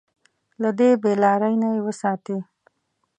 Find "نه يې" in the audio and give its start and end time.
1.61-1.81